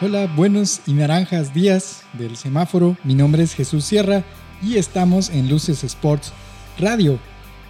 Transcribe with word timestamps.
Hola, 0.00 0.28
buenos 0.36 0.80
y 0.86 0.92
naranjas 0.92 1.52
días 1.52 2.02
del 2.12 2.36
semáforo. 2.36 2.96
Mi 3.02 3.16
nombre 3.16 3.42
es 3.42 3.52
Jesús 3.52 3.82
Sierra 3.82 4.22
y 4.62 4.76
estamos 4.76 5.28
en 5.28 5.48
Luces 5.48 5.82
Sports 5.82 6.32
Radio. 6.78 7.18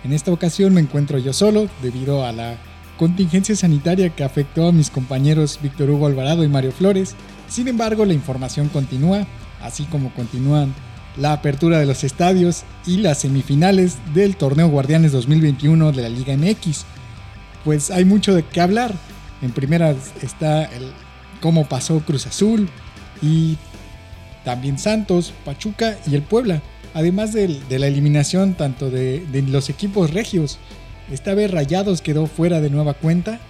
En 0.05 0.13
esta 0.13 0.31
ocasión 0.31 0.75
me 0.75 0.83
encuentro 0.83 1.17
yo 1.17 1.33
solo 1.33 1.71
debido 1.81 2.27
a 2.27 2.33
la 2.33 2.59
contingencia 2.99 3.57
sanitaria 3.57 4.11
que 4.11 4.25
afectó 4.25 4.69
a 4.69 4.73
mis 4.73 4.91
compañeros 4.91 5.59
Víctor 5.63 5.89
Hugo 5.89 6.07
Alvarado 6.07 6.45
y 6.45 6.49
Mario 6.49 6.73
Flores. 6.73 7.15
Sin 7.49 7.67
embargo, 7.67 8.05
la 8.05 8.13
información 8.13 8.69
continúa, 8.69 9.27
así 9.63 9.85
como 9.85 10.13
continúan 10.13 10.75
la 11.17 11.33
apertura 11.33 11.79
de 11.79 11.87
los 11.87 12.05
estadios 12.05 12.65
y 12.87 12.99
las 12.99 13.21
semifinales 13.21 13.97
del 14.13 14.37
torneo 14.37 14.69
Guardianes 14.69 15.13
2021 15.13 15.93
de 15.93 16.03
la 16.03 16.11
Liga 16.11 16.37
MX. 16.37 16.85
Pues 17.65 17.91
hay 17.91 18.05
mucho 18.05 18.35
de 18.35 18.43
qué 18.43 18.61
hablar. 18.61 18.93
En 19.41 19.53
primera 19.53 19.95
está 20.21 20.65
el 20.65 20.93
cómo 21.41 21.69
pasó 21.69 22.01
Cruz 22.01 22.27
Azul 22.27 22.69
y 23.23 23.57
también 24.45 24.79
Santos, 24.79 25.33
Pachuca 25.45 25.99
y 26.11 26.15
el 26.15 26.23
Puebla. 26.23 26.63
Además 26.95 27.33
de, 27.33 27.61
la 27.69 27.87
eliminación 27.87 28.55
tanto 28.55 28.91
de, 28.91 29.23
los 29.49 29.69
equipos 29.69 30.13
regios. 30.13 30.59
Esta 31.13 31.35
vez 31.35 31.51
Rayados 31.51 32.03
quedó 32.03 32.27
fuera 32.27 32.61
de 32.61 32.71
nueva 32.71 32.95
cuenta. 32.95 33.41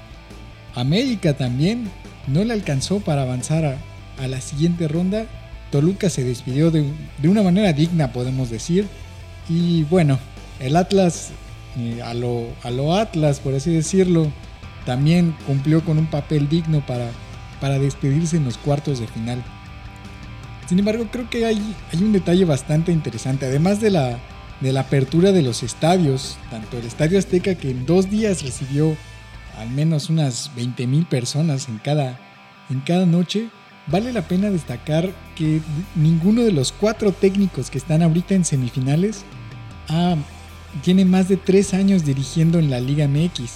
América 0.75 1.35
también 1.35 1.91
no 2.27 2.45
le 2.45 2.53
alcanzó 2.53 3.01
para 3.01 3.23
avanzar 3.23 3.65
a, 3.65 4.27
la 4.27 4.41
siguiente 4.41 4.89
ronda. 4.89 5.27
Toluca 5.71 6.11
se 6.11 6.25
despidió 6.25 6.71
de, 6.71 6.85
una 7.23 7.43
manera 7.43 7.73
digna, 7.73 8.13
podemos 8.13 8.51
decir. 8.51 8.87
Y 9.49 9.85
bueno, 9.85 10.19
el 10.61 10.77
Atlas, 10.77 11.31
eh, 11.79 12.03
a 12.03 12.15
lo 12.15 12.97
Atlas, 12.97 13.41
por 13.41 13.55
así 13.55 13.73
decirlo, 13.73 14.31
también 14.85 15.35
cumplió 15.47 15.85
con 15.85 15.99
un 15.99 16.07
papel 16.07 16.49
digno 16.49 16.85
para, 16.85 17.11
para 17.61 17.79
despedirse 17.79 18.37
en 18.37 18.45
los 18.45 18.59
cuartos 18.59 19.01
de 19.01 19.07
final. 19.07 19.43
Sin 20.69 20.79
embargo, 20.79 21.09
creo 21.11 21.31
que 21.31 21.47
hay, 21.47 21.75
un 21.95 22.13
detalle 22.13 22.45
bastante 22.45 22.93
interesante. 22.93 23.47
Además 23.47 23.81
de 23.81 23.91
la, 23.91 24.19
apertura 24.79 25.33
de 25.33 25.41
los 25.43 25.63
estadios, 25.63 26.37
tanto 26.51 26.77
el 26.77 26.85
Estadio 26.85 27.19
Azteca 27.19 27.55
que 27.55 27.71
en 27.71 27.87
dos 27.87 28.11
días 28.11 28.43
recibió 28.43 28.95
al 29.57 29.71
menos 29.71 30.11
unas 30.11 30.51
20.000 30.57 31.07
personas 31.07 31.69
en 31.69 31.79
cada, 31.79 33.07
noche, 33.07 33.49
vale 33.87 34.13
la 34.13 34.29
pena 34.29 34.51
destacar 34.51 35.11
que 35.35 35.63
ninguno 35.95 36.43
de 36.43 36.53
los 36.53 36.71
cuatro 36.71 37.13
técnicos 37.13 37.71
que 37.71 37.79
están 37.79 38.03
ahorita 38.03 38.35
en 38.35 38.45
semifinales 38.45 39.25
tiene 40.83 41.07
más 41.07 41.29
de 41.29 41.39
tres 41.39 41.73
años 41.73 42.05
dirigiendo 42.05 42.59
en 42.59 42.69
la 42.69 42.79
Liga 42.79 43.09
MX. 43.09 43.55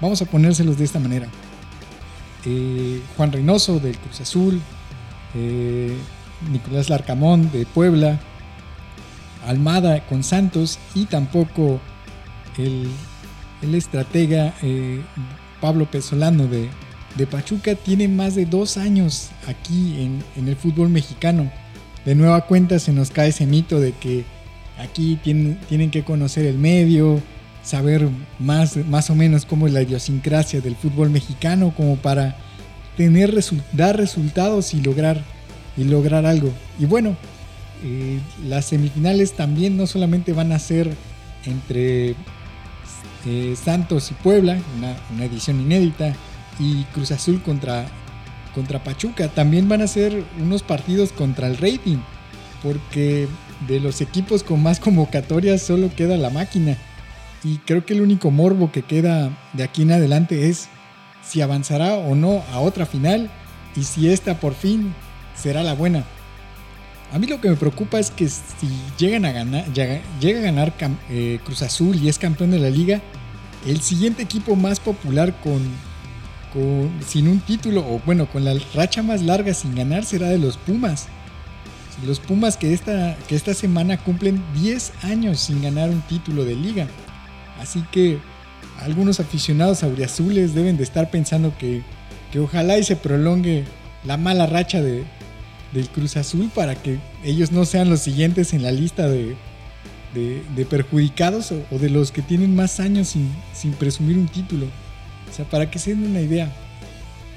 Vamos 0.00 0.22
a 0.22 0.24
ponérselos 0.24 0.78
de 0.78 0.84
esta 0.84 0.98
manera. 0.98 1.28
Eh, 2.46 3.02
Juan 3.16 3.32
Reynoso 3.32 3.80
del 3.80 3.98
Cruz 3.98 4.20
Azul, 4.20 4.60
eh, 5.34 5.94
Nicolás 6.50 6.88
Larcamón 6.88 7.50
de 7.52 7.66
Puebla, 7.66 8.18
Almada 9.46 10.06
con 10.06 10.22
Santos 10.22 10.78
y 10.94 11.06
tampoco 11.06 11.80
el, 12.56 12.90
estratega 13.74 14.54
eh, 14.62 15.02
Pablo 15.60 15.90
Pesolano 15.90 16.46
de, 16.46 16.68
Pachuca 17.26 17.74
tiene 17.74 18.08
más 18.08 18.34
de 18.34 18.46
dos 18.46 18.78
años 18.78 19.28
aquí 19.46 20.02
en, 20.36 20.48
el 20.48 20.56
fútbol 20.56 20.88
mexicano. 20.88 21.50
De 22.06 22.14
nueva 22.14 22.46
cuenta 22.46 22.78
se 22.78 22.92
nos 22.92 23.10
cae 23.10 23.28
ese 23.28 23.46
mito 23.46 23.78
de 23.78 23.92
que 23.92 24.24
aquí 24.78 25.18
tienen, 25.22 25.58
tienen 25.68 25.90
que 25.90 26.02
conocer 26.02 26.46
el 26.46 26.56
medio, 26.56 27.20
saber 27.62 28.08
más, 28.38 28.76
más 28.76 29.10
o 29.10 29.14
menos 29.14 29.44
cómo 29.44 29.66
es 29.66 29.72
la 29.72 29.82
idiosincrasia 29.82 30.60
del 30.60 30.76
fútbol 30.76 31.10
mexicano, 31.10 31.72
como 31.76 31.96
para 31.96 32.36
tener 32.96 33.34
dar 33.72 33.96
resultados 33.96 34.74
y 34.74 34.80
lograr, 34.80 35.22
y 35.76 35.84
lograr 35.84 36.26
algo. 36.26 36.52
Y 36.78 36.86
bueno, 36.86 37.16
eh, 37.82 38.18
las 38.46 38.66
semifinales 38.66 39.32
también 39.32 39.76
no 39.76 39.86
solamente 39.86 40.32
van 40.32 40.52
a 40.52 40.58
ser 40.58 40.94
entre 41.46 42.14
eh, 43.26 43.54
Santos 43.62 44.10
y 44.10 44.14
Puebla, 44.14 44.58
una, 44.76 45.24
edición 45.24 45.60
inédita, 45.60 46.14
y 46.58 46.84
Cruz 46.92 47.10
Azul 47.10 47.42
contra, 47.42 47.86
contra 48.54 48.84
Pachuca, 48.84 49.28
también 49.28 49.68
van 49.68 49.80
a 49.80 49.86
ser 49.86 50.24
unos 50.38 50.62
partidos 50.62 51.12
contra 51.12 51.46
el 51.46 51.56
rating, 51.56 51.98
porque 52.62 53.28
de 53.66 53.80
los 53.80 54.00
equipos 54.00 54.42
con 54.42 54.62
más 54.62 54.78
convocatorias 54.78 55.62
solo 55.62 55.90
queda 55.94 56.16
la 56.16 56.30
máquina. 56.30 56.76
Y 57.42 57.58
creo 57.58 57.86
que 57.86 57.94
el 57.94 58.02
único 58.02 58.30
morbo 58.30 58.70
que 58.70 58.82
queda 58.82 59.30
de 59.52 59.62
aquí 59.62 59.82
en 59.82 59.92
adelante 59.92 60.48
es 60.48 60.68
si 61.22 61.40
avanzará 61.40 61.94
o 61.94 62.14
no 62.14 62.42
a 62.52 62.60
otra 62.60 62.86
final 62.86 63.30
y 63.76 63.84
si 63.84 64.08
esta 64.08 64.38
por 64.38 64.54
fin 64.54 64.94
será 65.34 65.62
la 65.62 65.74
buena. 65.74 66.04
A 67.12 67.18
mí 67.18 67.26
lo 67.26 67.40
que 67.40 67.50
me 67.50 67.56
preocupa 67.56 67.98
es 67.98 68.10
que 68.10 68.28
si 68.28 68.68
llegan 68.98 69.24
a 69.24 69.32
ganar, 69.32 69.64
llega, 69.72 70.00
a 70.38 70.42
ganar 70.42 70.72
eh, 71.08 71.40
Cruz 71.44 71.62
Azul 71.62 71.96
y 71.96 72.08
es 72.08 72.18
campeón 72.18 72.52
de 72.52 72.60
la 72.60 72.70
liga, 72.70 73.00
el 73.66 73.80
siguiente 73.80 74.22
equipo 74.22 74.54
más 74.54 74.78
popular 74.78 75.34
con, 75.42 75.60
sin 77.06 77.28
un 77.28 77.40
título 77.40 77.80
o 77.80 78.00
bueno 78.06 78.26
con 78.26 78.44
la 78.44 78.54
racha 78.74 79.02
más 79.02 79.22
larga 79.22 79.54
sin 79.54 79.74
ganar 79.74 80.04
será 80.04 80.28
de 80.28 80.38
los 80.38 80.56
Pumas. 80.56 81.08
Los 82.06 82.20
Pumas 82.20 82.56
que 82.56 82.72
esta, 82.72 83.16
que 83.28 83.34
esta 83.34 83.54
semana 83.54 83.98
cumplen 83.98 84.42
10 84.54 84.92
años 85.02 85.40
sin 85.40 85.60
ganar 85.62 85.90
un 85.90 86.00
título 86.02 86.44
de 86.44 86.54
liga. 86.54 86.86
Así 87.60 87.84
que 87.92 88.18
algunos 88.80 89.20
aficionados 89.20 89.82
auriazules 89.82 90.54
deben 90.54 90.78
de 90.78 90.82
estar 90.82 91.10
pensando 91.10 91.52
que, 91.58 91.82
ojalá 92.38 92.78
y 92.78 92.84
se 92.84 92.96
prolongue 92.96 93.64
la 94.04 94.16
mala 94.16 94.46
racha 94.46 94.80
de, 94.80 95.04
del 95.72 95.88
Cruz 95.88 96.16
Azul 96.16 96.50
para 96.54 96.74
que 96.74 96.98
ellos 97.22 97.52
no 97.52 97.66
sean 97.66 97.90
los 97.90 98.00
siguientes 98.00 98.54
en 98.54 98.62
la 98.62 98.72
lista 98.72 99.08
de, 99.08 99.36
perjudicados 100.70 101.52
o, 101.52 101.78
de 101.78 101.90
los 101.90 102.12
que 102.12 102.22
tienen 102.22 102.56
más 102.56 102.80
años 102.80 103.08
sin, 103.08 103.30
sin, 103.52 103.72
presumir 103.72 104.16
un 104.16 104.28
título. 104.28 104.66
O 105.30 105.32
sea, 105.32 105.44
para 105.44 105.70
que 105.70 105.78
se 105.78 105.90
den 105.90 106.08
una 106.08 106.20
idea, 106.20 106.50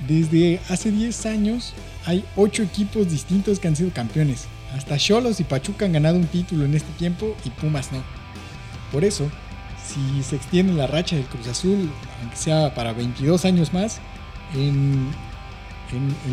desde 0.07 0.61
hace 0.69 0.89
10 0.89 1.25
años 1.25 1.73
hay 2.05 2.23
8 2.37 2.63
equipos 2.63 3.09
distintos 3.09 3.59
que 3.59 3.67
han 3.67 3.75
sido 3.75 3.91
campeones. 3.91 4.45
Hasta 4.73 4.97
Cholos 4.97 5.39
y 5.39 5.43
Pachuca 5.43 5.85
han 5.85 5.93
ganado 5.93 6.15
un 6.15 6.27
título 6.27 6.63
en 6.65 6.75
este 6.75 6.91
tiempo 6.93 7.35
y 7.43 7.49
Pumas 7.49 7.91
no. 7.91 8.01
Por 8.91 9.03
eso, 9.03 9.29
si 9.85 10.23
se 10.23 10.35
extiende 10.35 10.73
la 10.73 10.87
racha 10.87 11.15
del 11.15 11.25
Cruz 11.25 11.47
Azul, 11.47 11.89
aunque 12.21 12.35
sea 12.35 12.73
para 12.73 12.93
22 12.93 13.45
años 13.45 13.73
más, 13.73 13.99
en, 14.55 15.11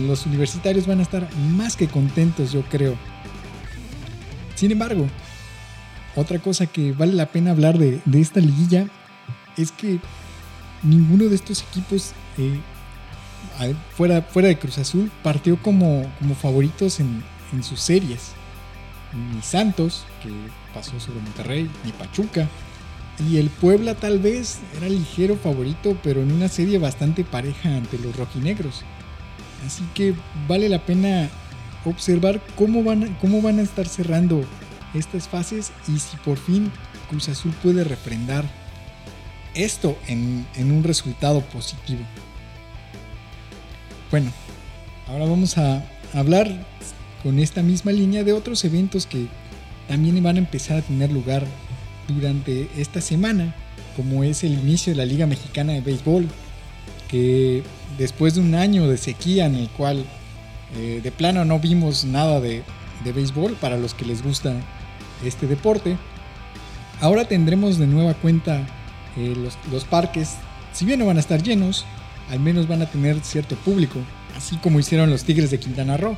los 0.07 0.25
universitarios 0.25 0.87
van 0.87 1.01
a 1.01 1.03
estar 1.03 1.29
más 1.37 1.77
que 1.77 1.87
contentos, 1.89 2.53
yo 2.53 2.63
creo. 2.63 2.97
Sin 4.55 4.73
embargo, 4.73 5.07
otra 6.17 6.39
cosa 6.39 6.67
que 6.67 6.93
vale 6.93 7.13
la 7.13 7.27
pena 7.27 7.51
hablar 7.51 7.77
de, 7.77 8.01
esta 8.15 8.41
liguilla 8.41 8.87
es 9.59 9.71
que 9.73 10.01
ninguno 10.83 11.25
de 11.25 11.35
estos 11.35 11.63
equipos 11.63 12.13
eh, 12.39 12.59
fuera, 13.95 14.23
fuera 14.23 14.49
de 14.49 14.59
Cruz 14.59 14.79
Azul 14.79 15.11
partió 15.23 15.61
como, 15.61 16.11
favoritos 16.41 17.01
en 17.01 17.63
sus 17.63 17.81
series. 17.81 18.33
Ni 19.13 19.43
Santos, 19.43 20.05
que 20.23 20.31
pasó 20.73 20.99
sobre 21.01 21.21
Monterrey, 21.21 21.69
ni 21.85 21.93
Pachuca, 21.93 22.49
y 23.29 23.37
el 23.37 23.51
Puebla 23.51 23.95
tal 23.95 24.19
vez 24.19 24.59
era 24.77 24.89
ligero 24.89 25.37
favorito, 25.37 25.97
pero 26.03 26.23
en 26.23 26.33
una 26.33 26.49
serie 26.49 26.79
bastante 26.79 27.25
pareja 27.25 27.77
ante 27.77 27.99
los 27.99 28.17
rojinegros. 28.17 28.83
Así 29.67 29.85
que 29.95 30.15
vale 30.49 30.69
la 30.69 30.85
pena 30.87 31.29
observar 31.85 32.41
cómo 32.57 32.83
van, 32.83 33.17
cómo 33.21 33.43
van 33.43 33.59
a 33.59 33.63
estar 33.63 33.87
cerrando 33.87 34.45
estas 34.95 35.29
fases 35.29 35.73
y 35.89 35.99
si 35.99 36.17
por 36.19 36.39
fin 36.39 36.71
Cruz 37.09 37.29
Azul 37.29 37.53
puede 37.63 37.85
refrendar 37.85 38.45
esto 39.55 39.99
en 40.07 40.47
un 40.59 40.85
resultado 40.85 41.41
positivo. 41.43 42.01
Bueno, 44.11 44.33
ahora 45.09 45.27
vamos 45.27 45.59
a 45.59 45.85
hablar 46.15 46.49
con 47.23 47.39
esta 47.39 47.63
misma 47.63 47.93
línea 47.93 48.25
de 48.25 48.33
otros 48.33 48.65
eventos 48.65 49.07
que 49.07 49.27
también 49.89 50.23
van 50.23 50.37
a 50.37 50.41
empezar 50.41 50.79
a 50.79 50.83
tener 50.83 51.13
lugar 51.13 51.45
durante 52.11 52.69
esta 52.77 53.01
semana, 53.01 53.55
como 53.97 54.25
es 54.25 54.45
el 54.45 54.53
inicio 54.55 54.93
de 54.93 54.99
la 54.99 55.05
Liga 55.05 55.27
Mexicana 55.27 55.73
de 55.73 55.81
Béisbol, 55.81 56.29
que 57.09 57.63
después 57.99 58.35
de 58.35 58.41
un 58.41 58.55
año 58.55 58.89
de 58.89 58.97
sequía 58.97 59.47
en 59.47 59.57
el 59.57 59.69
cual 59.71 60.05
eh, 60.77 61.01
de 61.03 61.11
plano 61.11 61.45
no 61.45 61.59
vimos 61.59 62.05
nada 62.05 62.41
de, 62.41 62.63
béisbol 63.05 63.55
para 63.55 63.77
los 63.77 63.95
que 63.95 64.05
les 64.05 64.23
gusta 64.23 64.55
este 65.25 65.47
deporte, 65.47 65.97
ahora 67.01 67.25
tendremos 67.25 67.79
de 67.79 67.87
nueva 67.87 68.15
cuenta 68.15 68.67
eh, 69.17 69.35
los, 69.37 69.59
los 69.73 69.85
parques, 69.85 70.37
si 70.73 70.85
bien 70.85 71.01
no 71.01 71.07
van 71.07 71.17
a 71.17 71.21
estar 71.21 71.43
llenos, 71.43 71.85
al 72.31 72.41
menos 72.41 72.69
van 72.69 72.83
a 72.83 72.87
tener 72.87 73.19
cierto 73.21 73.57
público, 73.57 73.99
así 74.37 74.57
como 74.59 74.79
hicieron 74.79 75.11
los 75.11 75.25
Tigres 75.25 75.51
de 75.51 75.59
Quintana 75.59 75.97
Roo, 75.97 76.17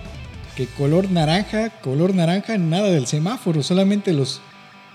que 0.56 0.66
color 0.66 1.10
naranja, 1.10 1.70
color 1.80 2.14
naranja, 2.14 2.58
nada 2.58 2.90
del 2.90 3.06
semáforo, 3.06 3.62
solamente 3.62 4.12
los 4.12 4.42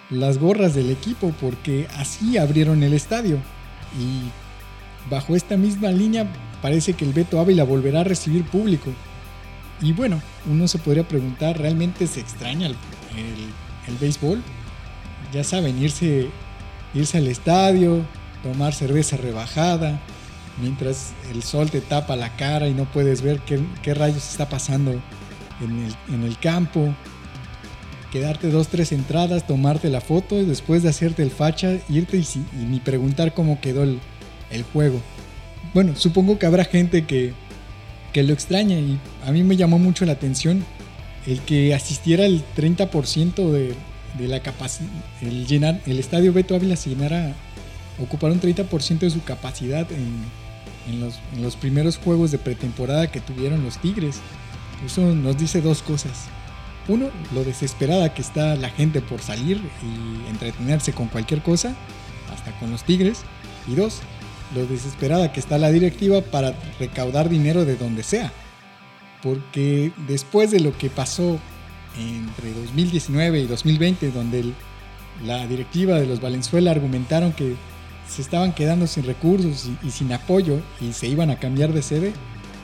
las 0.09 0.38
gorras 0.38 0.74
del 0.74 0.89
equipo 0.89 1.33
porque 1.42 1.88
así 1.98 2.38
abrieron 2.38 2.83
el 2.83 2.94
estadio. 2.94 3.38
Y 4.00 4.30
bajo 5.09 5.36
esta 5.36 5.57
misma 5.57 5.92
línea 5.92 6.27
parece 6.62 6.94
que 6.94 7.06
el 7.06 7.13
Beto 7.13 7.39
Ávila 7.39 7.63
volverá 7.63 8.01
a 8.01 8.04
recibir 8.04 8.44
público. 8.45 8.92
Y 9.81 9.94
bueno, 9.94 10.21
uno 10.50 10.68
se 10.68 10.80
podría 10.80 11.07
preguntar, 11.07 11.57
¿realmente 11.59 12.07
se 12.07 12.19
extraña 12.19 12.68
el, 12.68 12.75
el, 13.88 13.98
béisbol? 13.98 14.42
Ya 15.31 15.44
saben, 15.44 15.81
irse, 15.81 16.30
irse 16.94 17.18
al 17.19 17.27
estadio, 17.27 18.04
tomar 18.42 18.74
cerveza 18.74 19.18
rebajada, 19.18 20.00
mientras 20.59 21.13
el 21.31 21.44
sol 21.44 21.69
te 21.69 21.81
tapa 21.81 22.15
la 22.15 22.36
cara 22.36 22.68
y 22.68 22.74
no 22.74 22.86
puedes 22.86 23.21
ver 23.21 23.39
qué, 23.42 23.59
qué 23.83 23.94
rayos 23.94 24.27
está 24.27 24.50
pasando 24.50 24.92
en 25.62 25.86
el, 25.86 25.95
en 26.15 26.24
el, 26.24 26.39
campo. 26.39 26.94
Quedarte 28.12 28.50
dos, 28.50 28.69
tres 28.69 28.92
entradas, 28.92 29.45
tomarte 29.45 29.89
la 29.89 30.01
foto 30.01 30.39
y 30.39 30.45
después 30.45 30.83
de 30.83 30.89
hacerte 30.89 31.24
el 31.24 31.31
facha, 31.31 31.77
irte 31.89 32.18
y, 32.18 32.21
y 32.21 32.65
ni 32.65 32.80
preguntar 32.80 33.33
cómo 33.33 33.59
quedó 33.59 33.83
el, 33.83 34.00
juego. 34.74 35.01
Bueno, 35.74 35.95
supongo 35.95 36.39
que 36.39 36.45
habrá 36.45 36.63
gente 36.63 37.06
que, 37.06 37.33
que 38.13 38.24
lo 38.24 38.33
extraña 38.33 38.80
y 38.80 38.98
a 39.25 39.31
mí 39.31 39.44
me 39.44 39.57
llamó 39.57 39.77
mucho 39.77 40.06
la 40.06 40.13
atención 40.13 40.63
el 41.25 41.42
que 41.42 41.75
asistiera 41.75 42.25
el 42.25 42.44
30% 42.56 43.51
de, 43.51 43.74
de 44.18 44.27
la 44.27 44.42
capacidad, 44.42 44.89
el, 45.21 45.45
llenar, 45.45 45.81
el 45.86 46.00
estadio 46.00 46.31
Beto 46.31 46.56
Ávila 46.56 46.77
se 46.77 46.92
llenara, 46.92 47.33
ocupar 48.01 48.31
un 48.31 48.39
30% 48.39 49.00
de 49.00 49.09
su 49.09 49.21
capacidad 49.24 49.86
en, 49.92 50.24
en, 50.89 51.00
los, 51.01 51.19
en 51.36 51.44
los 51.44 51.57
primeros 51.57 51.98
juegos 51.98 52.31
de 52.31 52.38
pretemporada 52.38 53.12
que 53.12 53.19
tuvieron 53.19 53.63
los 53.63 53.77
Tigres. 53.80 54.19
Eso 54.86 55.01
nos 55.13 55.38
dice 55.38 55.62
dos 55.62 55.81
cosas. 55.81 56.30
Uno, 56.87 57.09
lo 57.33 57.43
desesperada 57.43 58.13
que 58.13 58.21
está 58.21 58.55
la 58.55 58.69
gente 58.69 59.01
por 59.01 59.21
salir 59.21 59.57
y 59.57 60.29
entretenerse 60.29 60.93
con 60.93 61.07
cualquier 61.07 61.41
cosa, 61.41 61.75
hasta 62.33 62.57
con 62.59 62.71
los 62.71 62.83
Tigres. 62.83 63.23
Y 63.67 63.75
dos, 63.75 63.99
lo 64.55 64.65
desesperada 64.65 65.33
que 65.33 65.39
está 65.39 65.57
la 65.57 65.71
directiva 65.71 66.21
para 66.21 66.53
recaudar 66.79 67.29
dinero 67.29 67.65
de 67.65 67.75
donde 67.75 68.03
sea. 68.03 68.31
Porque 69.21 69.91
después 70.07 70.51
de 70.51 70.59
lo 70.59 70.77
que 70.77 70.89
pasó 70.89 71.39
entre 71.97 72.53
2019 72.53 73.39
y 73.41 73.47
2020, 73.47 74.11
donde 74.11 74.53
la 75.25 75.45
directiva 75.47 75.95
de 75.99 76.05
los 76.05 76.21
Valenzuela 76.21 76.71
argumentaron 76.71 77.33
que 77.33 77.55
se 78.07 78.21
estaban 78.21 78.53
quedando 78.53 78.87
sin 78.87 79.03
recursos 79.03 79.69
y, 79.83 79.91
sin 79.91 80.13
apoyo 80.13 80.61
y 80.79 80.93
se 80.93 81.07
iban 81.07 81.29
a 81.29 81.39
cambiar 81.39 81.73
de 81.73 81.81
sede, 81.81 82.13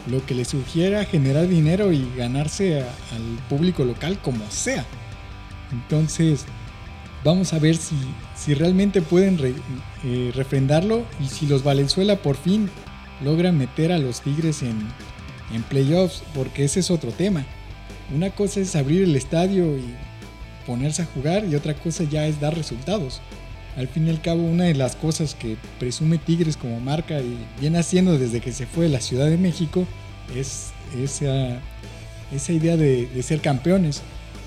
lo 0.08 0.26
que 0.26 0.36
les 0.36 0.50
sugiera 0.50 1.06
generar 1.06 1.48
dinero 1.48 1.92
y 1.92 2.08
ganarse 2.18 2.82
al 2.82 3.48
público 3.50 3.84
local 3.86 4.20
como 4.22 4.50
sea. 4.50 4.86
Entonces, 5.72 6.46
vamos 7.24 7.54
a 7.54 7.60
ver 7.60 7.76
si, 7.76 7.96
si 8.36 8.54
realmente 8.54 9.02
pueden 9.02 9.40
eh, 10.04 10.32
refrendarlo 10.36 11.06
y 11.24 11.28
si 11.28 11.48
los 11.48 11.64
Valenzuela 11.64 12.18
por 12.18 12.36
fin 12.36 12.70
logran 13.24 13.58
meter 13.58 13.92
a 13.92 14.00
los 14.00 14.22
Tigres 14.22 14.62
en 14.64 14.84
playoffs, 15.70 16.24
porque 16.34 16.66
ese 16.66 16.82
es 16.82 16.92
otro 16.92 17.12
tema. 17.12 17.46
Una 18.14 18.30
cosa 18.32 18.60
es 18.60 18.76
abrir 18.76 19.04
el 19.04 19.16
estadio 19.16 19.78
y 19.78 19.86
ponerse 20.66 21.04
a 21.04 21.06
jugar 21.06 21.46
y 21.46 21.56
otra 21.56 21.74
cosa 21.74 22.04
ya 22.04 22.28
es 22.28 22.40
dar 22.40 22.56
resultados. 22.56 23.22
Al 23.78 23.88
fin 23.88 24.08
y 24.08 24.10
al 24.12 24.22
cabo, 24.22 24.44
una 24.44 24.66
de 24.66 24.76
las 24.76 24.96
cosas 24.96 25.36
que 25.36 25.58
presume 25.80 26.20
Tigres 26.20 26.58
como 26.58 26.80
marca 26.80 27.20
y 27.20 27.38
viene 27.60 27.80
haciendo 27.80 28.18
desde 28.18 28.40
que 28.40 28.52
se 28.52 28.68
fue 28.68 28.86
de 28.86 28.92
la 28.92 29.02
Ciudad 29.02 29.28
de 29.28 29.38
México 29.38 29.86
es 30.36 30.72
esa, 31.02 31.60
idea 32.52 32.78
de, 32.78 33.08
de 33.08 33.24
ser 33.24 33.42
campeones. 33.42 34.02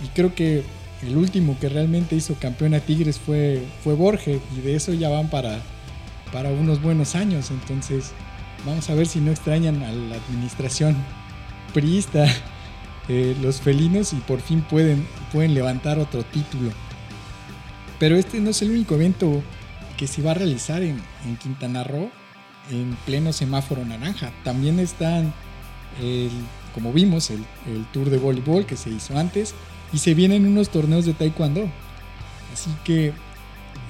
Y 0.04 0.08
creo 0.08 0.34
que 0.34 0.62
el 1.02 1.16
último 1.16 1.56
que 1.60 1.68
realmente 1.68 2.16
hizo 2.16 2.34
campeón 2.34 2.74
a 2.74 2.80
Tigres 2.80 3.18
fue, 3.18 3.62
fue 3.82 3.94
Borges 3.94 4.40
y 4.56 4.60
de 4.60 4.76
eso 4.76 4.92
ya 4.92 5.08
van 5.08 5.28
para, 5.28 5.60
para 6.32 6.50
unos 6.50 6.80
buenos 6.80 7.14
años. 7.14 7.50
Entonces 7.50 8.12
vamos 8.64 8.88
a 8.90 8.94
ver 8.94 9.06
si 9.06 9.20
no 9.20 9.30
extrañan 9.30 9.82
a 9.82 9.92
la 9.92 10.16
administración 10.16 10.96
priista 11.74 12.26
eh, 13.08 13.36
los 13.40 13.60
felinos 13.60 14.12
y 14.12 14.16
por 14.16 14.40
fin 14.40 14.62
pueden, 14.62 15.06
pueden 15.32 15.54
levantar 15.54 15.98
otro 15.98 16.24
título. 16.24 16.70
Pero 17.98 18.16
este 18.16 18.40
no 18.40 18.50
es 18.50 18.62
el 18.62 18.70
único 18.70 18.94
evento 18.94 19.42
que 19.96 20.06
se 20.06 20.22
va 20.22 20.32
a 20.32 20.34
realizar 20.34 20.82
en, 20.82 21.00
en 21.24 21.36
Quintana 21.36 21.84
Roo 21.84 22.10
en 22.70 22.96
pleno 23.06 23.32
semáforo 23.32 23.84
naranja. 23.84 24.32
También 24.44 24.78
están, 24.78 25.32
el, 26.00 26.30
como 26.74 26.92
vimos, 26.92 27.30
el, 27.30 27.44
tour 27.92 28.10
de 28.10 28.18
voleibol 28.18 28.66
que 28.66 28.76
se 28.76 28.90
hizo 28.90 29.16
antes 29.18 29.54
y 29.92 29.98
se 29.98 30.14
vienen 30.14 30.46
unos 30.46 30.70
torneos 30.70 31.06
de 31.06 31.14
taekwondo. 31.14 31.68
Así 32.52 32.70
que 32.84 33.12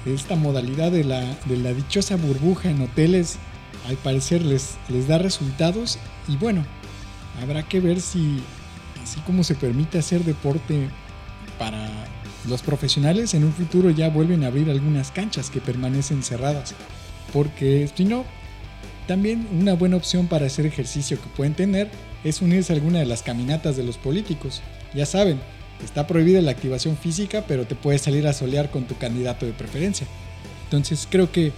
esta 0.05 0.35
modalidad 0.35 0.91
de 0.91 1.03
la, 1.03 1.21
de 1.45 1.57
la 1.57 1.73
dichosa 1.73 2.15
burbuja 2.15 2.69
en 2.69 2.81
hoteles 2.81 3.37
al 3.87 3.95
parecer 3.97 4.41
les, 4.43 4.77
les 4.89 5.07
da 5.07 5.17
resultados 5.17 5.99
y 6.27 6.35
bueno, 6.37 6.65
habrá 7.41 7.63
que 7.63 7.79
ver 7.79 8.01
si 8.01 8.41
así 9.01 9.19
como 9.21 9.43
se 9.43 9.55
permite 9.55 9.99
hacer 9.99 10.23
deporte 10.23 10.89
para 11.57 11.89
los 12.47 12.61
profesionales, 12.61 13.33
en 13.33 13.43
un 13.43 13.53
futuro 13.53 13.89
ya 13.89 14.09
vuelven 14.09 14.43
a 14.43 14.47
abrir 14.47 14.69
algunas 14.69 15.11
canchas 15.11 15.49
que 15.49 15.61
permanecen 15.61 16.23
cerradas. 16.23 16.75
Porque 17.33 17.89
si 17.93 18.05
no, 18.05 18.25
también 19.07 19.47
una 19.51 19.73
buena 19.73 19.97
opción 19.97 20.27
para 20.27 20.45
hacer 20.45 20.65
ejercicio 20.65 21.19
que 21.21 21.29
pueden 21.35 21.53
tener 21.53 21.89
es 22.23 22.41
unirse 22.41 22.73
a 22.73 22.75
alguna 22.75 22.99
de 22.99 23.05
las 23.05 23.23
caminatas 23.23 23.77
de 23.77 23.83
los 23.83 23.97
políticos. 23.97 24.61
Ya 24.93 25.05
saben, 25.05 25.39
Está 25.83 26.07
prohibida 26.07 26.41
la 26.41 26.51
activación 26.51 26.97
física, 26.97 27.43
pero 27.47 27.65
te 27.65 27.75
puedes 27.75 28.01
salir 28.01 28.27
a 28.27 28.33
solear 28.33 28.71
con 28.71 28.85
tu 28.85 28.97
candidato 28.97 29.45
de 29.45 29.53
preferencia. 29.53 30.07
Entonces 30.65 31.07
creo 31.09 31.31
que 31.31 31.51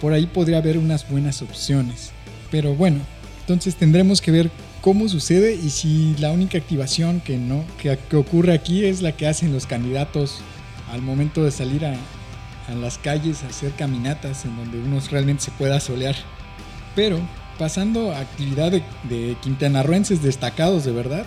por 0.00 0.12
ahí 0.12 0.26
podría 0.26 0.58
haber 0.58 0.78
unas 0.78 1.08
buenas 1.08 1.42
opciones. 1.42 2.10
Pero 2.50 2.74
bueno, 2.74 3.00
entonces 3.40 3.76
tendremos 3.76 4.20
que 4.20 4.30
ver 4.30 4.50
cómo 4.82 5.08
sucede 5.08 5.54
y 5.54 5.70
si 5.70 6.14
la 6.18 6.32
única 6.32 6.58
activación 6.58 7.20
que, 7.20 7.38
no, 7.38 7.64
que, 7.78 8.16
ocurre 8.16 8.52
aquí 8.52 8.84
es 8.84 9.00
la 9.00 9.12
que 9.12 9.28
hacen 9.28 9.52
los 9.52 9.64
candidatos 9.64 10.40
al 10.92 11.00
momento 11.00 11.44
de 11.44 11.52
salir 11.52 11.86
a, 11.86 11.94
las 12.74 12.98
calles 12.98 13.42
a 13.42 13.48
hacer 13.48 13.72
caminatas 13.72 14.44
en 14.44 14.56
donde 14.56 14.78
uno 14.78 14.98
realmente 15.10 15.44
se 15.44 15.50
pueda 15.52 15.80
solear. 15.80 16.14
Pero 16.94 17.18
pasando 17.58 18.12
a 18.12 18.20
actividad 18.20 18.70
de, 18.70 18.82
de 19.08 19.36
quintanarruenses 19.42 20.22
destacados 20.22 20.84
de 20.84 20.92
verdad, 20.92 21.24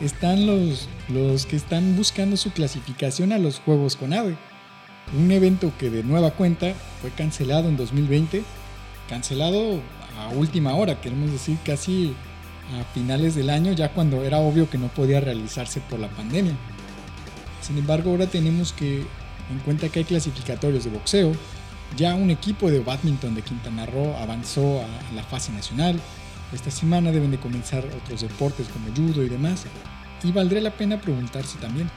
están 0.00 0.46
los, 0.46 0.88
los 1.08 1.46
que 1.46 1.56
están 1.56 1.96
buscando 1.96 2.36
su 2.36 2.50
clasificación 2.52 3.32
a 3.32 3.38
los 3.38 3.60
Juegos 3.60 3.96
con 3.96 4.12
AVE. 4.12 4.36
Un 5.16 5.30
evento 5.32 5.72
que 5.78 5.90
de 5.90 6.02
nueva 6.02 6.32
cuenta 6.32 6.74
fue 7.00 7.10
cancelado 7.10 7.68
en 7.68 7.76
2020, 7.76 8.42
cancelado 9.08 9.80
a 10.18 10.28
última 10.28 10.74
hora, 10.74 11.00
queremos 11.00 11.32
decir 11.32 11.58
casi 11.64 12.14
a 12.72 12.84
finales 12.94 13.34
del 13.34 13.50
año, 13.50 13.72
ya 13.72 13.90
cuando 13.90 14.24
era 14.24 14.38
obvio 14.38 14.68
que 14.70 14.78
no 14.78 14.88
podía 14.88 15.20
realizarse 15.20 15.80
por 15.80 15.98
la 15.98 16.08
pandemia. 16.08 16.54
Sin 17.60 17.78
embargo, 17.78 18.10
ahora 18.10 18.26
tenemos 18.26 18.72
que 18.72 19.06
en 19.50 19.58
cuenta 19.64 19.88
que 19.88 20.00
hay 20.00 20.04
clasificatorios 20.04 20.84
de 20.84 20.90
boxeo, 20.90 21.32
ya 21.96 22.14
un 22.14 22.30
equipo 22.30 22.70
de 22.70 22.80
badminton 22.80 23.34
de 23.34 23.42
Quintana 23.42 23.86
Roo 23.86 24.16
avanzó 24.16 24.82
a 24.82 25.14
la 25.14 25.22
fase 25.22 25.52
nacional, 25.52 26.00
esta 26.52 26.70
semana 26.70 27.12
deben 27.12 27.30
de 27.30 27.38
comenzar 27.38 27.84
otros 28.02 28.22
deportes 28.22 28.68
como 28.68 28.94
judo 28.94 29.22
y 29.22 29.28
demás, 29.28 29.64
y 30.22 30.32
valdría 30.32 30.62
la 30.62 30.70
pena 30.70 31.00
preguntarse 31.00 31.58
también, 31.58 31.90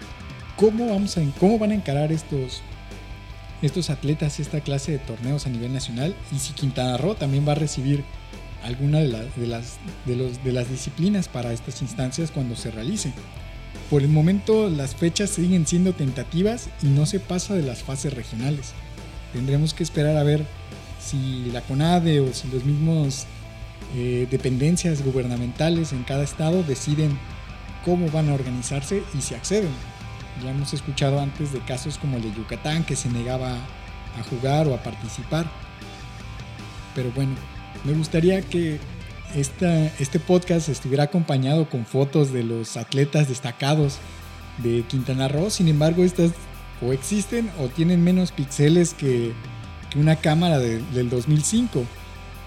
¿cómo, 0.55 0.89
vamos 0.89 1.17
a, 1.17 1.21
cómo 1.39 1.57
van 1.57 1.71
a 1.71 1.75
encarar 1.75 2.11
estos, 2.11 2.61
estos 3.61 3.89
atletas 3.89 4.39
esta 4.39 4.61
clase 4.61 4.91
de 4.91 4.99
torneos 4.99 5.45
a 5.45 5.49
nivel 5.49 5.73
nacional? 5.73 6.15
Y 6.31 6.39
si 6.39 6.53
Quintana 6.53 6.97
Roo 6.97 7.15
también 7.15 7.47
va 7.47 7.53
a 7.53 7.55
recibir 7.55 8.03
alguna 8.67 8.99
de, 8.99 9.07
de, 9.35 9.47
las, 9.47 9.77
de, 10.05 10.15
los, 10.15 10.43
de 10.43 10.51
las 10.51 10.69
disciplinas 10.69 11.27
para 11.27 11.53
estas 11.53 11.81
instancias 11.81 12.31
cuando 12.31 12.55
se 12.55 12.71
realice. 12.71 13.13
Por 13.89 14.01
el 14.01 14.09
momento 14.09 14.69
las 14.69 14.95
fechas 14.95 15.29
siguen 15.29 15.65
siendo 15.65 15.93
tentativas 15.93 16.69
y 16.83 16.87
no 16.87 17.05
se 17.05 17.19
pasa 17.19 17.53
de 17.53 17.63
las 17.63 17.83
fases 17.83 18.13
regionales. 18.13 18.73
Tendremos 19.33 19.73
que 19.73 19.83
esperar 19.83 20.17
a 20.17 20.23
ver 20.23 20.45
si 20.99 21.49
la 21.51 21.61
CONADE 21.61 22.19
o 22.19 22.33
si 22.33 22.49
los 22.49 22.65
mismos 22.65 23.25
eh, 23.95 24.27
dependencias 24.29 25.03
gubernamentales 25.03 25.93
en 25.93 26.03
cada 26.03 26.23
estado 26.23 26.63
deciden 26.63 27.17
cómo 27.85 28.11
van 28.11 28.29
a 28.29 28.33
organizarse 28.33 29.03
y 29.17 29.21
si 29.21 29.33
acceden. 29.33 29.71
Ya 30.43 30.51
hemos 30.51 30.73
escuchado 30.73 31.19
antes 31.21 31.53
de 31.53 31.59
casos 31.59 31.97
como 31.97 32.17
el 32.17 32.23
de 32.23 32.33
Yucatán 32.33 32.83
que 32.83 32.95
se 32.95 33.09
negaba 33.09 33.53
a 33.53 34.23
jugar 34.29 34.67
o 34.67 34.73
a 34.73 34.83
participar. 34.83 35.49
Pero 36.93 37.11
bueno, 37.11 37.35
me 37.83 37.93
gustaría 37.93 38.41
que 38.41 38.79
esta, 39.35 39.85
este 39.99 40.19
podcast 40.19 40.69
estuviera 40.69 41.03
acompañado 41.05 41.69
con 41.69 41.85
fotos 41.85 42.31
de 42.31 42.43
los 42.43 42.77
atletas 42.77 43.27
destacados 43.29 43.97
de 44.59 44.83
Quintana 44.87 45.27
Roo. 45.27 45.49
Sin 45.49 45.67
embargo, 45.67 46.03
estas 46.03 46.31
o 46.81 46.93
existen 46.93 47.49
o 47.59 47.67
tienen 47.67 48.03
menos 48.03 48.31
píxeles 48.31 48.93
que, 48.93 49.33
una 49.95 50.17
cámara 50.17 50.59
del 50.59 51.09
2005. 51.09 51.83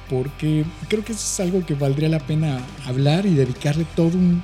Porque 0.09 0.65
creo 0.89 1.05
que 1.05 1.13
eso 1.13 1.23
es 1.23 1.41
algo 1.41 1.67
que 1.67 1.75
valdría 1.75 2.09
la 2.09 2.21
pena 2.21 2.61
hablar 2.87 3.27
y 3.27 3.35
dedicarle 3.35 3.85
todo 3.97 4.19
un, 4.19 4.43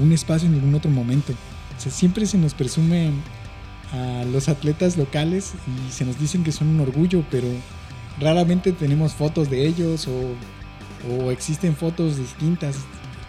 un 0.00 0.12
espacio 0.12 0.46
en 0.46 0.54
ningún 0.54 0.74
otro 0.74 0.90
momento. 0.90 1.34
siempre 1.78 2.24
se 2.24 2.38
nos 2.38 2.54
presume 2.54 3.10
a 3.92 4.24
los 4.24 4.48
atletas 4.48 4.96
locales 4.96 5.52
y 5.66 5.92
se 5.92 6.04
nos 6.04 6.18
dicen 6.18 6.44
que 6.44 6.52
son 6.52 6.68
un 6.68 6.80
orgullo, 6.80 7.24
pero 7.30 7.48
raramente 8.20 8.72
tenemos 8.72 9.12
fotos 9.12 9.50
de 9.50 9.66
ellos 9.66 10.08
o, 10.08 10.34
existen 11.30 11.76
fotos 11.76 12.16
distintas 12.16 12.78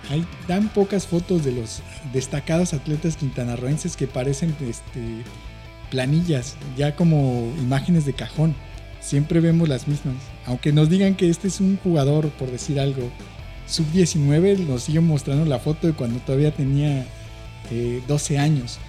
hay 0.10 0.26
tan 0.48 0.70
pocas 0.70 1.06
fotos 1.06 1.44
de 1.44 1.52
los 1.52 1.82
destacados 2.12 2.74
atletas 2.74 3.18
quintanarroenses 3.18 3.96
que 3.96 4.08
parecen 4.08 4.56
este, 4.62 5.24
planillas, 5.90 6.56
ya 6.78 6.96
como 6.96 7.54
imágenes 7.60 8.06
de 8.06 8.14
cajón. 8.14 8.56
Siempre 9.02 9.40
vemos 9.40 9.70
las 9.70 9.88
mismas. 9.88 10.16
Aunque 10.46 10.72
nos 10.72 10.90
digan 10.90 11.16
que 11.16 11.30
este 11.30 11.48
es 11.48 11.60
un 11.60 11.78
jugador, 11.78 12.30
por 12.32 12.52
decir 12.52 12.80
algo, 12.80 13.10
sub-19, 13.68 14.60
nos 14.60 14.84
siguen 14.84 15.06
mostrando 15.06 15.46
la 15.46 15.60
foto 15.60 15.88
de 15.88 15.94
cuando 15.94 16.20
todavía 16.20 16.52
tenía 16.52 17.06
12 18.08 18.34
eh, 18.34 18.40
años. 18.40 18.80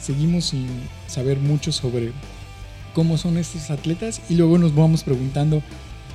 Seguimos 0.00 0.46
sin 0.46 0.68
saber 1.06 1.38
mucho 1.38 1.72
sobre 1.72 2.12
cómo 2.94 3.18
son 3.18 3.38
estos 3.38 3.70
atletas 3.70 4.20
y 4.28 4.36
luego 4.36 4.58
nos 4.58 4.74
vamos 4.74 5.04
preguntando 5.04 5.62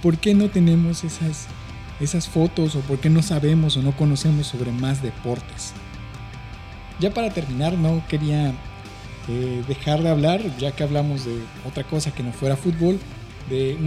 por 0.01 0.17
qué 0.17 0.33
no 0.33 0.49
tenemos 0.49 1.03
esas 1.03 1.47
esas 1.99 2.27
fotos 2.27 2.75
o 2.75 2.79
por 2.81 2.99
qué 2.99 3.09
no 3.09 3.21
sabemos 3.21 3.77
o 3.77 3.81
no 3.81 3.95
conocemos 3.95 4.47
sobre 4.47 4.71
más 4.71 5.01
deportes. 5.01 5.73
Ya 6.99 7.13
para 7.13 7.31
terminar, 7.31 7.77
no 7.77 8.03
quería 8.07 8.53
eh, 9.27 9.63
dejar 9.67 10.03
de 10.03 10.09
hablar, 10.09 10.41
ya 10.57 10.71
que 10.71 10.83
hablamos 10.83 11.25
de 11.25 11.37
otra 11.65 11.83
cosa 11.83 12.11
que 12.13 12.23
no 12.23 12.31
fuera 12.31 12.55
fútbol, 12.55 12.99
de 13.49 13.77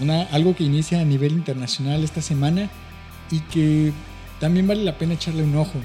una, 0.00 0.22
algo 0.24 0.54
que 0.56 0.64
inicia 0.64 1.00
a 1.00 1.04
nivel 1.04 1.32
internacional 1.32 2.02
esta 2.02 2.22
semana 2.22 2.70
y 3.30 3.40
que 3.40 3.92
también 4.40 4.66
vale 4.66 4.84
la 4.84 4.98
pena 4.98 5.14
echarle 5.14 5.42
un 5.42 5.56
ojo, 5.56 5.78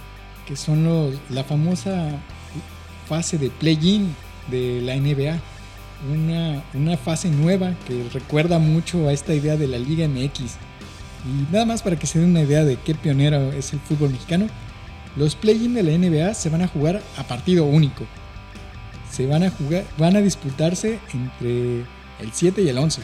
que 0.47 0.55
son 0.55 0.83
los, 0.83 1.15
la 1.29 1.43
famosa 1.43 2.09
fase 3.07 3.37
de 3.37 3.49
play-in 3.49 4.13
de 4.49 4.81
la 4.81 4.95
NBA. 4.95 5.39
Una, 6.09 6.63
una 6.73 6.97
fase 6.97 7.29
nueva 7.29 7.75
que 7.87 8.03
recuerda 8.11 8.57
mucho 8.57 9.07
a 9.07 9.13
esta 9.13 9.35
idea 9.35 9.55
de 9.55 9.67
la 9.67 9.77
Liga 9.77 10.07
MX, 10.07 10.57
y 11.25 11.51
nada 11.51 11.65
más 11.65 11.83
para 11.83 11.97
que 11.97 12.07
se 12.07 12.19
den 12.19 12.29
una 12.31 12.41
idea 12.41 12.63
de 12.65 12.77
qué 12.77 12.95
pionero 12.95 13.51
es 13.51 13.73
el 13.73 13.79
fútbol 13.79 14.09
mexicano, 14.09 14.47
los 15.15 15.35
play-in 15.35 15.73
de 15.73 15.83
la 15.83 15.97
NBA 15.97 16.33
se 16.33 16.49
van 16.49 16.61
a 16.61 16.67
jugar 16.67 17.01
a 17.17 17.23
partido 17.23 17.65
único. 17.65 18.05
Se 19.11 19.27
van 19.27 19.43
a 19.43 19.51
jugar, 19.51 19.83
van 19.97 20.15
a 20.15 20.21
disputarse 20.21 20.99
entre 21.13 21.81
el 22.19 22.31
7 22.31 22.61
y 22.61 22.69
el 22.69 22.77
11. 22.77 23.01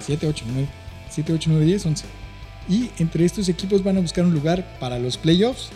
7, 0.00 0.26
8, 0.26 0.44
9, 0.48 0.68
7, 1.10 1.32
8, 1.32 1.50
9, 1.50 1.66
10, 1.66 1.86
11. 1.86 2.04
Y 2.68 2.90
entre 2.98 3.24
estos 3.24 3.48
equipos 3.48 3.82
van 3.82 3.96
a 3.96 4.00
buscar 4.00 4.24
un 4.24 4.34
lugar 4.34 4.76
para 4.78 4.98
los 4.98 5.16
playoffs 5.16 5.70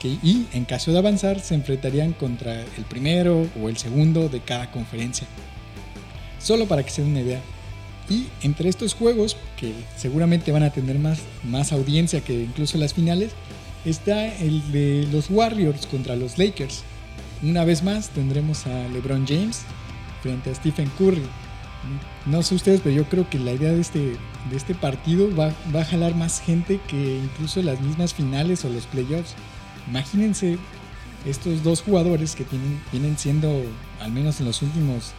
que, 0.00 0.08
y 0.08 0.46
en 0.52 0.64
caso 0.64 0.92
de 0.92 0.98
avanzar 0.98 1.40
se 1.40 1.54
enfrentarían 1.54 2.12
contra 2.12 2.60
el 2.60 2.84
primero 2.88 3.46
o 3.62 3.68
el 3.68 3.76
segundo 3.76 4.28
de 4.28 4.40
cada 4.40 4.70
conferencia. 4.72 5.26
Solo 6.40 6.66
para 6.66 6.82
que 6.82 6.90
se 6.90 7.02
den 7.02 7.12
una 7.12 7.20
idea. 7.20 7.40
Y 8.08 8.26
entre 8.42 8.68
estos 8.68 8.94
juegos, 8.94 9.36
que 9.56 9.72
seguramente 9.96 10.50
van 10.50 10.64
a 10.64 10.70
tener 10.70 10.98
más, 10.98 11.20
más 11.44 11.72
audiencia 11.72 12.22
que 12.22 12.42
incluso 12.42 12.76
las 12.78 12.94
finales, 12.94 13.32
está 13.84 14.26
el 14.26 14.72
de 14.72 15.06
los 15.12 15.30
Warriors 15.30 15.86
contra 15.86 16.16
los 16.16 16.38
Lakers. 16.38 16.82
Una 17.42 17.64
vez 17.64 17.82
más 17.82 18.10
tendremos 18.10 18.66
a 18.66 18.88
LeBron 18.88 19.26
James 19.26 19.62
frente 20.22 20.50
a 20.50 20.54
Stephen 20.54 20.90
Curry. 20.98 21.22
No 22.26 22.42
sé 22.42 22.56
ustedes, 22.56 22.80
pero 22.82 22.94
yo 22.94 23.04
creo 23.04 23.30
que 23.30 23.38
la 23.38 23.52
idea 23.52 23.72
de 23.72 23.80
este, 23.80 23.98
de 23.98 24.56
este 24.56 24.74
partido 24.74 25.34
va, 25.34 25.54
va 25.74 25.82
a 25.82 25.84
jalar 25.84 26.14
más 26.14 26.40
gente 26.40 26.80
que 26.88 27.16
incluso 27.16 27.62
las 27.62 27.80
mismas 27.80 28.12
finales 28.12 28.64
o 28.64 28.68
los 28.68 28.86
playoffs. 28.86 29.34
Imagínense 29.88 30.58
estos 31.24 31.62
dos 31.62 31.80
jugadores 31.82 32.34
que 32.34 32.44
tienen, 32.44 32.80
vienen 32.92 33.16
siendo, 33.16 33.62
al 34.00 34.12
menos 34.12 34.40
en 34.40 34.46
los 34.46 34.60
últimos 34.62 35.12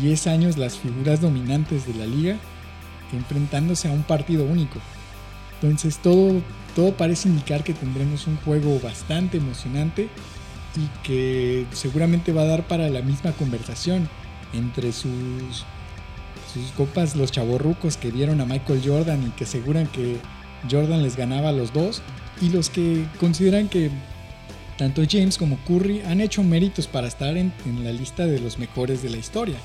10 0.00 0.26
años 0.26 0.56
las 0.56 0.78
figuras 0.78 1.20
dominantes 1.20 1.86
de 1.86 1.94
la 1.94 2.06
liga 2.06 2.36
enfrentándose 3.12 3.88
a 3.88 3.92
un 3.92 4.02
partido 4.02 4.44
único. 4.44 4.78
Entonces 5.60 5.98
todo, 5.98 6.42
todo 6.74 6.92
parece 6.96 7.28
indicar 7.28 7.64
que 7.64 7.74
tendremos 7.74 8.26
un 8.26 8.36
juego 8.38 8.80
bastante 8.80 9.36
emocionante 9.38 10.08
y 10.76 11.06
que 11.06 11.66
seguramente 11.72 12.32
va 12.32 12.42
a 12.42 12.46
dar 12.46 12.66
para 12.66 12.88
la 12.88 13.02
misma 13.02 13.32
conversación 13.32 14.08
entre 14.52 14.92
sus, 14.92 15.64
sus 16.52 16.70
copas, 16.76 17.16
los 17.16 17.30
chavorrucos 17.30 17.96
que 17.96 18.10
vieron 18.10 18.40
a 18.40 18.44
Michael 18.44 18.82
Jordan 18.84 19.22
y 19.26 19.30
que 19.30 19.44
aseguran 19.44 19.86
que 19.86 20.18
Jordan 20.70 21.02
les 21.02 21.16
ganaba 21.16 21.50
a 21.50 21.52
los 21.52 21.72
dos, 21.72 22.02
y 22.40 22.50
los 22.50 22.70
que 22.70 23.04
consideran 23.20 23.68
que 23.68 23.90
tanto 24.76 25.02
James 25.08 25.38
como 25.38 25.58
Curry 25.66 26.02
han 26.02 26.20
hecho 26.20 26.42
méritos 26.42 26.86
para 26.86 27.06
estar 27.06 27.36
en, 27.36 27.52
la 27.82 27.92
lista 27.92 28.26
de 28.26 28.40
los 28.40 28.58
mejores 28.58 29.02
de 29.02 29.10
la 29.10 29.16
historia. 29.16 29.56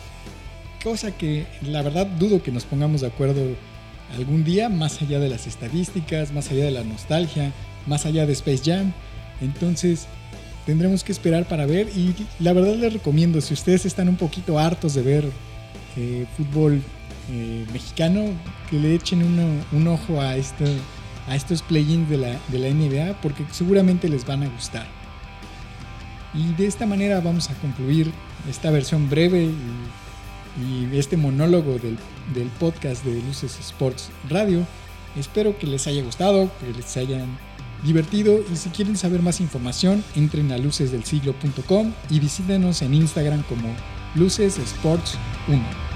Cosa 0.84 1.12
que 1.12 1.46
la 1.62 1.82
verdad 1.82 2.06
dudo 2.06 2.42
que 2.42 2.52
nos 2.52 2.66
pongamos 2.66 3.02
de 3.02 3.08
acuerdo 3.08 3.42
algún 4.16 4.44
día, 4.44 4.70
más 4.70 5.02
allá 5.02 5.20
de 5.20 5.30
las 5.30 5.48
estadísticas, 5.48 6.32
más 6.32 6.52
allá 6.52 6.66
de 6.66 6.72
la 6.72 6.84
nostalgia, 6.84 7.52
más 7.86 8.06
allá 8.06 8.26
de 8.26 8.34
Space 8.34 8.62
Jam. 8.64 8.94
Entonces 9.42 10.08
tendremos 10.66 11.04
que 11.04 11.12
esperar 11.12 11.46
para 11.46 11.66
ver 11.66 11.90
y 11.90 12.14
la 12.40 12.54
verdad 12.54 12.76
les 12.76 12.94
recomiendo, 12.94 13.42
si 13.42 13.54
ustedes 13.54 13.86
están 13.86 14.10
un 14.10 14.18
poquito 14.18 14.60
hartos 14.60 14.94
de 14.94 15.02
ver 15.02 15.26
eh, 15.98 16.26
fútbol 16.38 16.82
eh, 17.32 17.66
mexicano, 17.74 18.26
que 18.70 18.80
le 18.80 18.94
echen 18.94 19.24
un 19.24 19.88
ojo 19.88 20.22
a, 20.22 20.38
este, 20.38 20.66
a 21.28 21.36
estos 21.36 21.62
play-ins 21.62 22.10
de 22.10 22.18
la, 22.18 22.40
de 22.48 22.60
la 22.60 22.70
NBA 22.70 23.22
porque 23.22 23.44
seguramente 23.52 24.08
les 24.08 24.26
van 24.26 24.44
a 24.44 24.48
gustar. 24.48 24.99
Y 26.34 26.54
de 26.54 26.68
esta 26.68 26.86
manera 26.86 27.22
vamos 27.22 27.50
a 27.50 27.56
concluir 27.56 28.12
esta 28.50 28.72
versión 28.72 29.10
breve 29.10 29.50
y, 29.50 30.98
este 30.98 31.16
monólogo 31.16 31.78
del, 31.78 31.98
del, 32.34 32.48
podcast 32.60 33.06
de 33.06 33.22
Luces 33.22 33.58
Sports 33.60 34.10
Radio. 34.30 34.66
Espero 35.16 35.58
que 35.58 35.68
les 35.68 35.88
haya 35.88 36.04
gustado, 36.04 36.52
que 36.60 36.74
les 36.78 36.98
hayan 36.98 37.38
divertido 37.84 38.40
y 38.52 38.56
si 38.56 38.70
quieren 38.70 38.98
saber 38.98 39.22
más 39.22 39.40
información 39.40 40.04
entren 40.16 40.52
a 40.52 40.58
lucesdelsiglo.com 40.58 41.94
y 42.10 42.20
visítenos 42.20 42.82
en 42.82 42.94
Instagram 42.94 43.44
como 43.44 43.74
Luces 44.16 44.58
Sports 44.58 45.18
1. 45.48 45.89